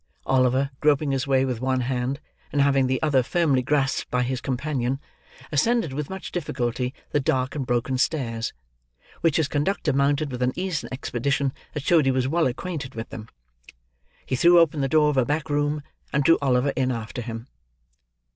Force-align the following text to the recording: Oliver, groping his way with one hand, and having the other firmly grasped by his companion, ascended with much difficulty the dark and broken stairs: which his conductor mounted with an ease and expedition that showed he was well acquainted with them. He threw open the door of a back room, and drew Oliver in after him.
Oliver, 0.25 0.71
groping 0.79 1.11
his 1.11 1.27
way 1.27 1.45
with 1.45 1.61
one 1.61 1.81
hand, 1.81 2.19
and 2.51 2.59
having 2.59 2.87
the 2.87 2.99
other 3.03 3.21
firmly 3.21 3.61
grasped 3.61 4.09
by 4.09 4.23
his 4.23 4.41
companion, 4.41 4.99
ascended 5.51 5.93
with 5.93 6.09
much 6.09 6.31
difficulty 6.31 6.91
the 7.11 7.19
dark 7.19 7.53
and 7.53 7.67
broken 7.67 7.99
stairs: 7.99 8.51
which 9.19 9.37
his 9.37 9.47
conductor 9.47 9.93
mounted 9.93 10.31
with 10.31 10.41
an 10.41 10.53
ease 10.55 10.81
and 10.83 10.91
expedition 10.91 11.53
that 11.75 11.83
showed 11.83 12.05
he 12.05 12.11
was 12.11 12.27
well 12.27 12.47
acquainted 12.47 12.95
with 12.95 13.09
them. 13.09 13.27
He 14.25 14.35
threw 14.35 14.57
open 14.57 14.81
the 14.81 14.87
door 14.89 15.11
of 15.11 15.17
a 15.17 15.23
back 15.23 15.51
room, 15.51 15.83
and 16.11 16.23
drew 16.23 16.39
Oliver 16.41 16.73
in 16.75 16.91
after 16.91 17.21
him. 17.21 17.45